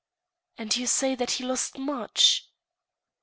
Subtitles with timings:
[0.57, 2.49] "And you say that he lost much?